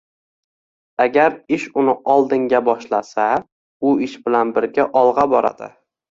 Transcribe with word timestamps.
Agar 1.03 1.33
ish 1.57 1.65
uni 1.81 1.93
oldinga 2.13 2.61
boshlasa, 2.69 3.25
u 3.89 3.91
ish 4.07 4.15
bilan 4.29 4.55
birga 4.55 4.87
olg’a 5.03 5.27
boradi. 5.35 5.69